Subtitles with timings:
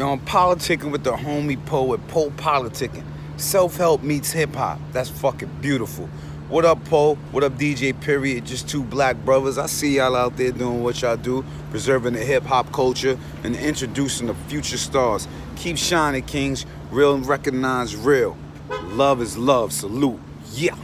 [0.00, 3.04] Yo, I'm politicking with the homie poet, Poe Politicking.
[3.36, 4.80] Self help meets hip hop.
[4.92, 6.06] That's fucking beautiful.
[6.48, 7.16] What up, Poe?
[7.32, 8.46] What up, DJ Period?
[8.46, 9.58] Just two black brothers.
[9.58, 13.54] I see y'all out there doing what y'all do, preserving the hip hop culture and
[13.54, 15.28] introducing the future stars.
[15.56, 16.64] Keep shining, Kings.
[16.90, 18.38] Real and recognize real.
[18.84, 19.70] Love is love.
[19.70, 20.18] Salute.
[20.54, 20.76] Yeah.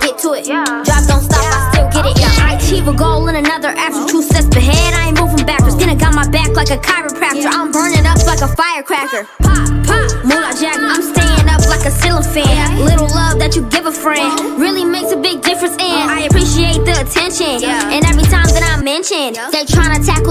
[0.00, 0.48] Get to it.
[0.48, 1.44] Drop don't stop.
[1.44, 2.16] I still get it.
[2.40, 4.94] I achieve a goal in another after two steps ahead.
[4.94, 5.76] I ain't moving backwards.
[5.76, 7.52] Then I got my back like a chiropractor.
[7.52, 9.28] I'm burning up like a firecracker.
[9.44, 10.08] Pop, pop.
[10.24, 10.80] Moolah Jack.
[10.80, 12.80] I'm staying up like a ceiling fan.
[12.80, 15.76] Little love that you give a friend really makes a big difference.
[15.76, 16.16] And uh-huh.
[16.16, 17.60] I appreciate the attention.
[17.68, 19.57] And every time that I mention, they tryna tackle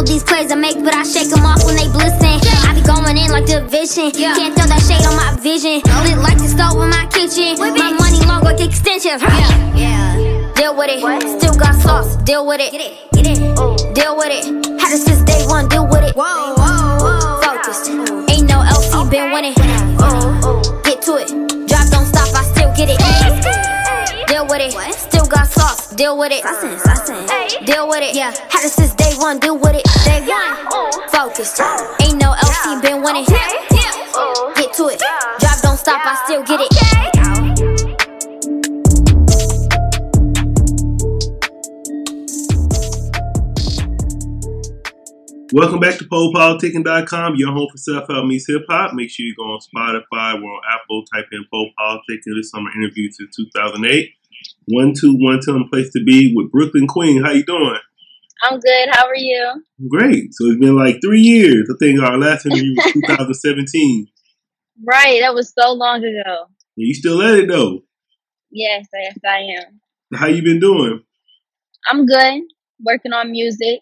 [0.08, 2.40] these plays I make, but I shake them off when they glisten.
[2.64, 4.12] I be going in like division.
[4.12, 5.84] Can't throw that shade on my vision.
[6.08, 7.60] Lit like the stove in my kitchen.
[7.60, 9.22] My money long like extensions.
[9.22, 9.76] Yeah.
[9.76, 10.54] yeah.
[10.56, 11.04] Deal with it.
[11.40, 12.16] Still got sauce.
[12.24, 12.72] Deal with it.
[12.72, 12.94] Get it.
[13.12, 13.40] Get it.
[13.60, 13.76] Ooh.
[13.76, 13.94] Oh.
[13.94, 14.48] Deal with it.
[14.80, 15.68] Had it since day one.
[15.68, 16.16] Deal with it.
[16.16, 16.56] Whoa.
[16.56, 17.42] whoa, whoa.
[17.44, 17.92] Focused.
[18.32, 19.54] Ain't no LC been winning.
[20.00, 20.82] Oh, oh.
[20.84, 21.28] Get to it.
[21.68, 22.32] Drop don't stop.
[22.32, 23.00] I still get it.
[24.28, 24.72] Deal with it.
[24.96, 25.94] Still got sauce.
[25.96, 26.44] Deal with it.
[27.66, 28.16] Deal with it.
[28.16, 28.32] Yeah.
[28.50, 29.40] Had it since day one.
[29.40, 29.86] Deal with it.
[30.06, 30.68] Day one.
[30.72, 30.90] Oh.
[31.12, 31.58] Focused.
[31.60, 31.96] Oh.
[32.02, 33.26] Ain't no LC been winning.
[33.30, 34.54] Oh.
[34.56, 35.00] Get to it.
[35.40, 36.02] Drop don't stop.
[36.04, 37.78] I still get it.
[45.54, 48.94] Welcome back to PoePoliticking.com, your home for self help meets hip hop.
[48.94, 52.36] Make sure you go on Spotify, we're on Apple, type in Poe Politicking.
[52.36, 54.17] This summer interview since 2008.
[54.68, 57.24] One two one two place to be with Brooklyn Queen.
[57.24, 57.80] How you doing?
[58.44, 58.90] I'm good.
[58.92, 59.64] How are you?
[59.90, 60.34] Great.
[60.34, 61.70] So it's been like three years.
[61.72, 64.08] I think our last interview was 2017.
[64.88, 65.22] Right.
[65.22, 66.46] That was so long ago.
[66.76, 67.80] You still at it though.
[68.52, 69.82] Yes, yes, I am.
[70.14, 71.02] How you been doing?
[71.90, 72.44] I'm good.
[72.80, 73.80] Working on music.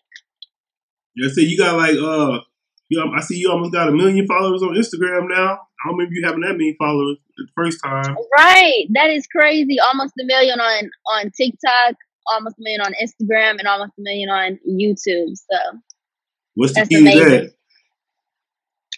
[1.22, 2.40] I said you got like uh,
[2.90, 5.53] you I see you almost got a million followers on Instagram now.
[5.53, 8.16] I don't remember you having that many followers the first time.
[8.38, 8.85] Right.
[8.94, 9.78] That is crazy.
[9.79, 11.95] Almost a million on on TikTok,
[12.28, 15.35] almost a million on Instagram, and almost a million on YouTube.
[15.35, 15.79] So
[16.56, 17.51] What's the key to that?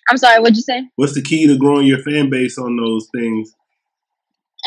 [0.10, 0.40] I'm sorry.
[0.40, 0.88] What'd you say?
[0.96, 3.54] What's the key to growing your fan base on those things?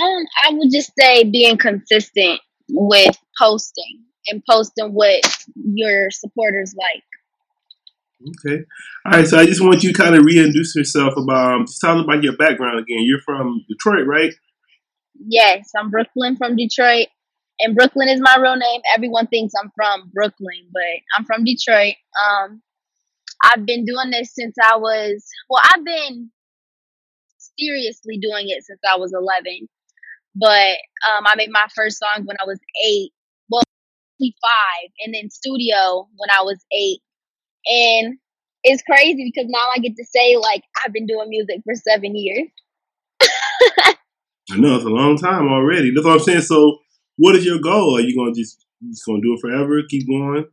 [0.03, 5.21] Um, I would just say being consistent with posting and posting what
[5.55, 7.05] your supporters like.
[8.29, 8.65] Okay.
[9.07, 9.27] All right.
[9.27, 12.23] So I just want you to kind of reintroduce yourself about um, just us about
[12.23, 12.99] your background again.
[13.01, 14.33] You're from Detroit, right?
[15.27, 17.09] Yes, I'm Brooklyn from Detroit,
[17.59, 18.81] and Brooklyn is my real name.
[18.95, 20.83] Everyone thinks I'm from Brooklyn, but
[21.17, 21.95] I'm from Detroit.
[22.27, 22.63] Um,
[23.43, 25.61] I've been doing this since I was well.
[25.75, 26.31] I've been
[27.59, 29.69] seriously doing it since I was 11,
[30.35, 30.77] but
[31.11, 33.13] um, I made my first song when I was eight.
[33.51, 33.63] Well,
[34.21, 37.01] five, and then studio when I was eight,
[37.67, 38.19] and
[38.63, 42.15] it's crazy because now I get to say like I've been doing music for seven
[42.15, 42.49] years.
[44.53, 45.93] I know it's a long time already.
[45.95, 46.43] That's what I'm saying.
[46.43, 46.79] So,
[47.17, 47.97] what is your goal?
[47.97, 49.81] Are you gonna just you just gonna do it forever?
[49.89, 50.47] Keep going?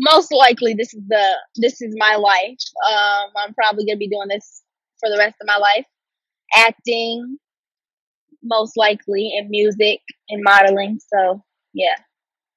[0.00, 2.58] most likely this is the this is my life.
[2.90, 4.62] Um, I'm probably gonna be doing this
[4.98, 5.84] for the rest of my life.
[6.56, 7.38] Acting,
[8.42, 10.98] most likely, and music and modeling.
[11.14, 11.42] So
[11.74, 11.96] yeah.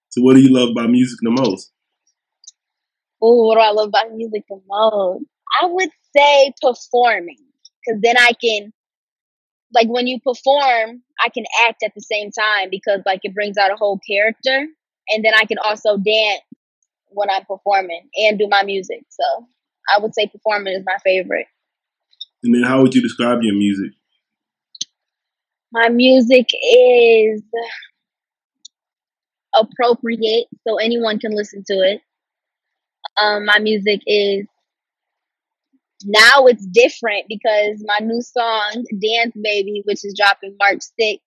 [0.10, 1.72] So, what do you love about music the most?
[3.26, 5.24] Oh, what do I love about music the most?
[5.62, 7.38] I would say performing,
[7.80, 8.74] because then I can,
[9.74, 13.58] like, when you perform, I can act at the same time because, like, it brings
[13.58, 14.68] out a whole character,
[15.08, 16.42] and then I can also dance
[17.08, 19.06] when I'm performing and do my music.
[19.08, 19.48] So
[19.96, 21.48] I would say performing is my favorite.
[22.44, 23.92] And then, how would you describe your music?
[25.72, 27.42] My music is
[29.56, 32.02] appropriate, so anyone can listen to it.
[33.18, 34.48] Um, my music is
[36.06, 41.20] now it's different because my new song, Dance Baby, which is dropping March 6th,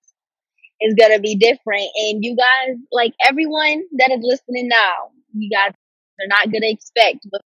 [0.81, 1.89] is gonna be different.
[1.95, 5.73] And you guys, like everyone that is listening now, you guys
[6.19, 7.45] are not gonna expect what's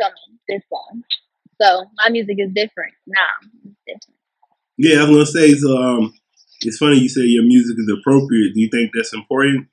[0.00, 1.02] coming this song.
[1.60, 3.48] So my music is different now.
[3.86, 4.16] Different.
[4.78, 5.76] Yeah, I was gonna say so.
[5.76, 6.14] Um,
[6.62, 8.54] it's funny you say your music is appropriate.
[8.54, 9.68] Do you think that's important?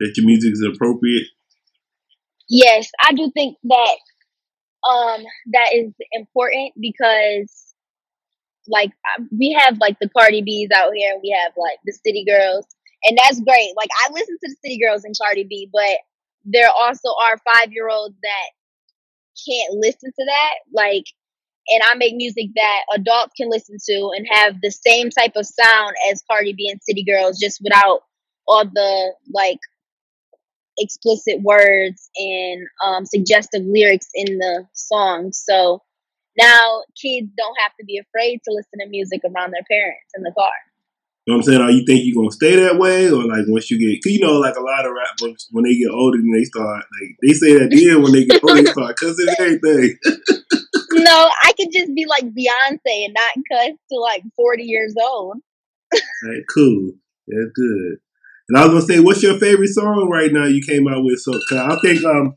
[0.00, 1.26] That your music is appropriate?
[2.52, 3.96] Yes, I do think that
[4.88, 5.22] um
[5.52, 7.74] that is important because
[8.68, 8.92] like
[9.38, 12.66] we have like the Cardi B's out here and we have like the City Girls
[13.04, 13.72] and that's great.
[13.76, 15.98] Like I listen to the City Girls and Cardi B, but
[16.44, 18.48] there also are 5-year-olds that
[19.48, 21.04] can't listen to that like
[21.68, 25.46] and I make music that adults can listen to and have the same type of
[25.46, 28.00] sound as Cardi B and City Girls just without
[28.48, 29.58] all the like
[30.82, 35.30] explicit words and um, suggestive lyrics in the song.
[35.32, 35.82] So
[36.38, 40.22] now kids don't have to be afraid to listen to music around their parents in
[40.22, 40.50] the car.
[41.26, 41.62] You know what I'm saying?
[41.62, 44.18] Are you think you're gonna stay that way, or like once you get, cause you
[44.18, 47.32] know, like a lot of rappers when they get older, and they start like they
[47.32, 49.98] say that then when they get older, they start cussing everything.
[50.94, 55.36] no, I could just be like Beyonce and not cuss to like 40 years old.
[55.94, 56.90] right, cool.
[57.28, 57.98] That's good.
[58.48, 61.20] And I was gonna say, what's your favorite song right now you came out with?
[61.20, 62.34] So I think um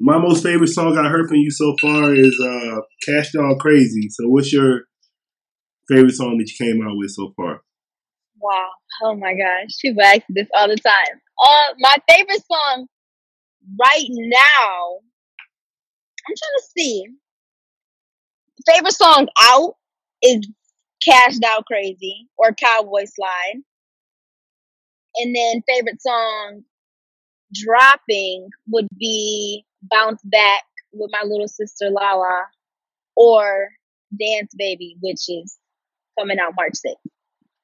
[0.00, 4.08] my most favorite song I heard from you so far is uh Cash Dog Crazy.
[4.10, 4.82] So what's your
[5.88, 7.62] favorite song that you came out with so far?
[8.40, 8.68] Wow.
[9.04, 9.70] Oh my gosh.
[9.82, 11.20] People ask this all the time.
[11.42, 12.86] Uh my favorite song
[13.80, 14.98] right now.
[16.28, 17.04] I'm trying to see.
[18.66, 19.74] Favorite song out
[20.22, 20.46] is
[21.08, 23.62] Cashed Out Crazy or Cowboy Slide.
[25.18, 26.62] And then favorite song
[27.52, 30.62] dropping would be Bounce Back
[30.92, 32.46] with my little sister Lala
[33.16, 33.70] or
[34.18, 35.58] Dance Baby, which is
[36.18, 37.10] coming out March 6th.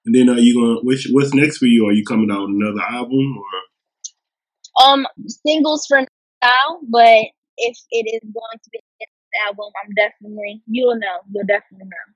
[0.07, 1.87] And then are you gonna which what's next for you?
[1.87, 6.01] Are you coming out another album or Um singles for
[6.43, 7.27] now, but
[7.57, 9.07] if it is going to be an
[9.49, 11.21] album, I'm definitely you'll know.
[11.33, 12.15] You'll definitely know.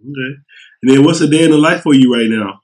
[0.00, 0.36] Okay.
[0.82, 2.60] And then what's a day in the life for you right now?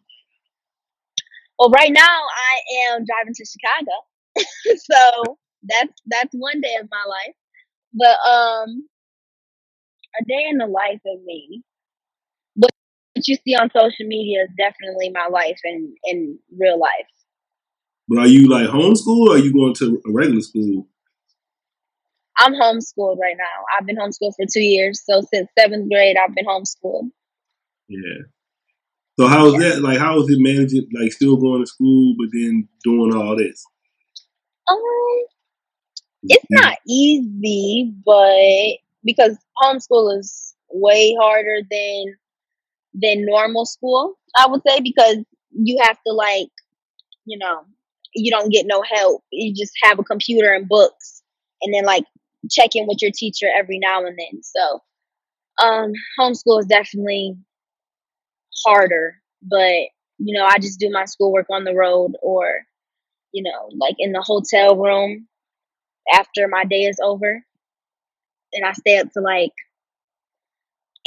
[1.63, 3.93] Well, right now I am driving to Chicago,
[4.79, 7.37] so that's that's one day of my life.
[7.95, 8.89] But um,
[10.21, 11.63] a day in the life of me.
[12.57, 12.73] What
[13.29, 17.07] you see on social media is definitely my life in in real life.
[18.09, 20.89] But are you like homeschooled or are you going to a regular school?
[22.39, 23.79] I'm homeschooled right now.
[23.79, 25.01] I've been homeschooled for two years.
[25.09, 27.11] So since seventh grade, I've been homeschooled.
[27.87, 28.23] Yeah.
[29.19, 29.83] So how is that?
[29.83, 30.89] Like, how is it managing?
[30.99, 33.65] Like, still going to school, but then doing all this?
[34.69, 34.79] Um,
[36.23, 42.17] it's not easy, but because homeschool is way harder than
[42.95, 45.17] than normal school, I would say, because
[45.53, 46.49] you have to like,
[47.25, 47.65] you know,
[48.15, 49.23] you don't get no help.
[49.31, 51.23] You just have a computer and books,
[51.61, 52.05] and then like
[52.51, 54.43] check in with your teacher every now and then.
[54.43, 54.81] So,
[55.63, 57.37] um, homeschool is definitely
[58.65, 62.67] harder, but you know, I just do my schoolwork on the road or,
[63.33, 65.27] you know, like in the hotel room
[66.13, 67.43] after my day is over.
[68.53, 69.53] And I stay up to like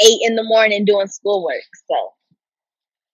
[0.03, 1.63] eight in the morning doing schoolwork.
[1.87, 2.13] So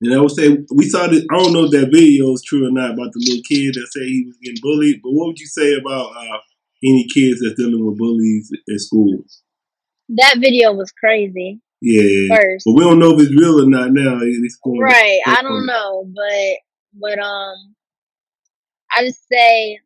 [0.02, 1.26] And I would say we saw this.
[1.30, 3.88] I don't know if that video is true or not about the little kid that
[3.92, 5.02] said he was getting bullied.
[5.04, 6.40] But what would you say about uh,
[6.84, 9.24] any kids that's dealing with bullies at school?
[10.18, 11.62] that video was crazy.
[11.82, 12.64] Yeah, First.
[12.66, 14.20] but we don't know if it's real or not now.
[14.22, 15.20] It's going Right.
[15.26, 16.58] I don't know, but
[17.00, 17.76] but um
[18.96, 19.80] I just say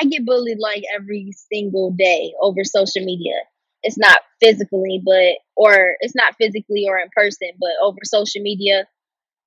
[0.00, 3.34] I get bullied like every single day over social media.
[3.82, 8.86] It's not physically, but or it's not physically or in person, but over social media.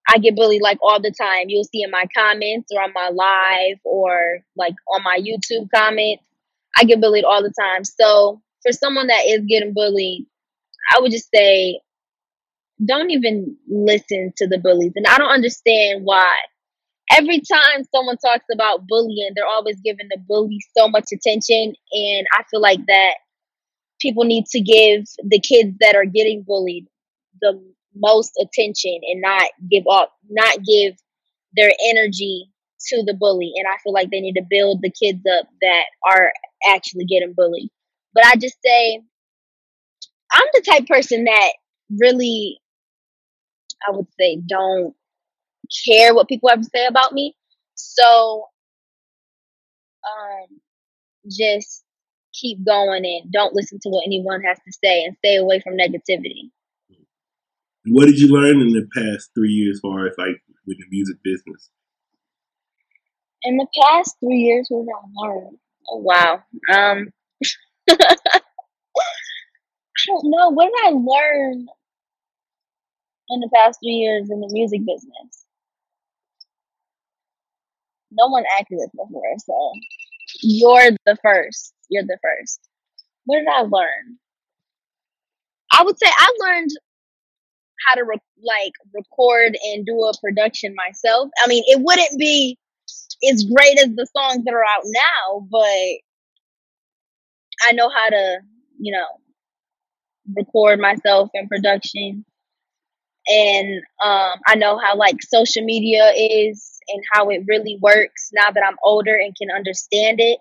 [0.08, 1.46] I get bullied like all the time.
[1.48, 6.24] You'll see in my comments or on my live or like on my YouTube comments.
[6.78, 7.84] I get bullied all the time.
[7.84, 10.26] So for someone that is getting bullied,
[10.92, 11.80] I would just say
[12.84, 14.94] don't even listen to the bullies.
[14.96, 16.36] And I don't understand why.
[17.12, 21.76] Every time someone talks about bullying, they're always giving the bully so much attention.
[21.92, 23.14] And I feel like that
[24.00, 26.88] people need to give the kids that are getting bullied
[27.42, 27.62] the
[27.96, 30.96] most attention and not give up, not give
[31.56, 32.50] their energy
[32.88, 33.52] to the bully.
[33.56, 36.32] And I feel like they need to build the kids up that are
[36.74, 37.70] actually getting bullied.
[38.14, 39.02] But I just say,
[40.34, 41.54] I'm the type person that
[42.00, 42.60] really,
[43.88, 44.96] I would say, don't
[45.88, 47.36] care what people have to say about me.
[47.76, 48.46] So,
[50.06, 50.60] um,
[51.30, 51.84] just
[52.34, 55.74] keep going and don't listen to what anyone has to say and stay away from
[55.78, 56.52] negativity.
[57.86, 60.86] What did you learn in the past three years, as far as like with the
[60.90, 61.70] music business?
[63.44, 65.58] In the past three years, what did I learn?
[65.90, 66.44] Oh wow.
[66.74, 67.10] Um,
[70.08, 70.50] know.
[70.50, 71.68] What did I learn
[73.30, 75.46] in the past three years in the music business?
[78.12, 79.72] No one acted this before, so
[80.42, 81.74] you're the first.
[81.90, 82.60] You're the first.
[83.26, 84.20] What did I learn?
[85.72, 86.70] I would say I learned
[87.88, 91.30] how to re- like record and do a production myself.
[91.44, 92.58] I mean, it wouldn't be
[93.32, 96.00] as great as the songs that are out now, but
[97.68, 98.40] I know how to,
[98.80, 99.08] you know,
[100.36, 102.26] record myself in production.
[103.28, 108.52] And um, I know how like social media is and how it really works now
[108.52, 110.40] that I'm older and can understand it.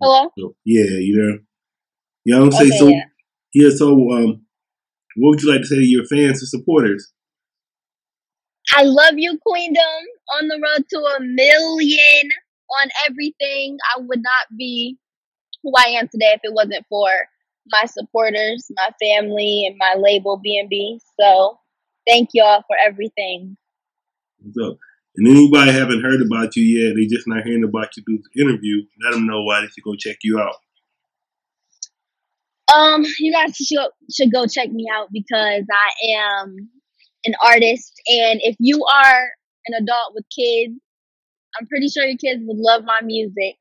[0.00, 0.28] Hello?
[0.64, 2.38] Yeah, you know.
[2.38, 2.72] What I'm saying?
[2.72, 3.04] Okay, so yeah.
[3.54, 4.42] yeah, so um
[5.16, 7.13] what would you like to say to your fans and supporters?
[8.76, 10.04] I love you, Queendom.
[10.40, 12.28] On the road to a million
[12.82, 13.78] on everything.
[13.94, 14.98] I would not be
[15.62, 17.08] who I am today if it wasn't for
[17.70, 20.98] my supporters, my family, and my label BNB.
[21.20, 21.58] So
[22.06, 23.56] thank y'all for everything.
[24.52, 24.78] So,
[25.16, 28.42] and anybody haven't heard about you yet, they just not hearing about you through the
[28.42, 30.56] interview, let them know why they should go check you out.
[32.74, 33.78] Um, you guys should
[34.12, 36.70] should go check me out because I am
[37.24, 39.22] an artist, and if you are
[39.66, 40.74] an adult with kids,
[41.58, 43.56] I'm pretty sure your kids would love my music.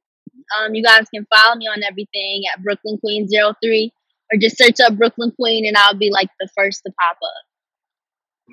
[0.58, 3.91] Um, you guys can follow me on everything at Brooklyn Queen 03
[4.32, 7.43] or just search up Brooklyn Queen, and I'll be like the first to pop up.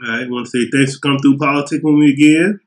[0.03, 2.61] All right, I want to say thanks for coming through politics with me again.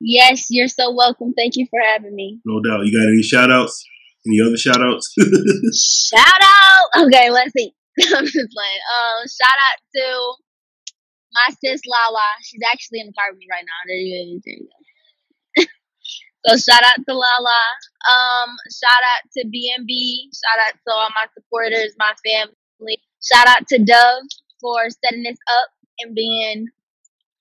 [0.00, 1.32] Yes, you're so welcome.
[1.34, 2.40] Thank you for having me.
[2.44, 2.84] No doubt.
[2.84, 3.84] You got any shout outs?
[4.26, 5.14] Any other shout outs?
[6.08, 7.06] Shout out.
[7.06, 7.74] Okay, let's see.
[8.00, 8.82] I'm just playing.
[8.88, 10.34] Um, shout out to
[11.34, 12.28] my sis Lala.
[12.42, 13.80] She's actually in the car with me right now.
[13.86, 14.40] There you go.
[14.44, 14.78] There you go.
[16.46, 17.62] so shout out to Lala.
[18.06, 20.30] Um, shout out to BNB.
[20.32, 22.98] Shout out to all my supporters, my family.
[23.22, 24.28] Shout out to Dove
[24.60, 25.68] for setting this up
[26.00, 26.68] and being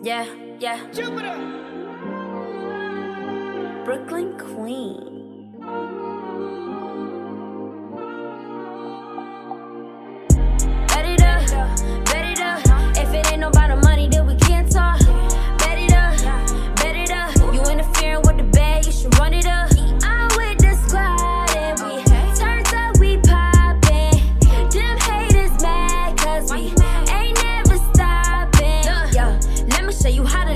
[0.04, 0.26] Yeah,
[0.60, 0.90] yeah.
[0.92, 1.38] Jupiter!
[3.86, 5.11] Brooklyn Queen.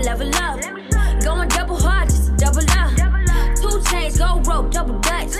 [0.06, 0.62] level up.
[1.24, 2.94] Going double hard, just double up.
[3.58, 5.34] Two chains, gold rope, double dutch.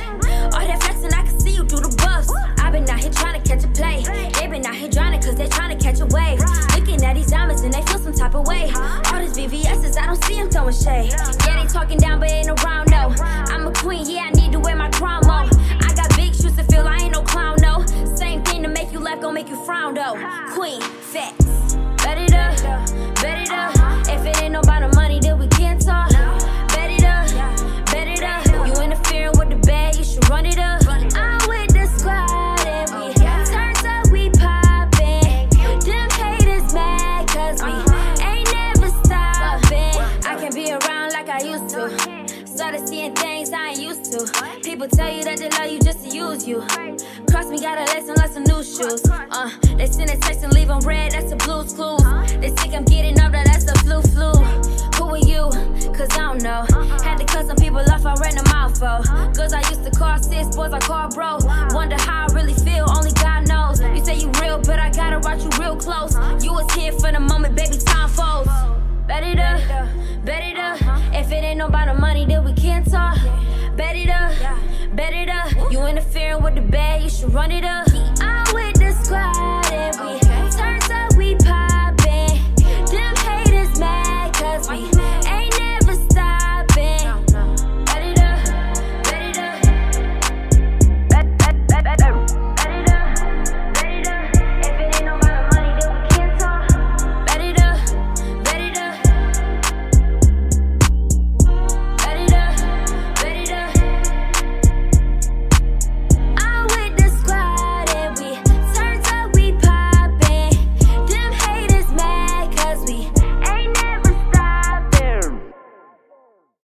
[0.54, 2.34] All that flexing, I can see you through the buffs.
[2.58, 4.02] I've been out here trying to catch a play.
[4.34, 6.40] They been out here drowning cause they trying to catch a wave.
[6.74, 8.72] Looking at these diamonds and they feel some type of way.
[8.74, 11.14] All these VVS's, I don't see them throwing shade.
[11.46, 13.14] Yeah, they talking down, but ain't around no.
[13.54, 15.46] I'm a queen, yeah, I need to wear my crown more.
[15.46, 17.86] I got big shoes to fill, I ain't no clown, no.
[18.16, 20.16] Same thing to make you laugh, gon' make you frown, though.
[20.56, 21.45] Queen, fat,
[60.56, 61.38] boys I call bro.
[61.74, 63.82] Wonder how I really feel, only God knows.
[63.82, 66.16] You say you real, but I gotta watch you real close.
[66.44, 68.50] You was here for the moment, baby, time folds.
[69.08, 69.60] Bet it up,
[70.24, 70.80] bet it up.
[71.14, 73.18] If it ain't about the money, then we can't talk.
[73.76, 74.32] Bet it up,
[74.96, 75.72] bet it up.
[75.72, 77.88] You interfering with the bag, you should run it up.
[78.22, 80.25] I'm with the squad and we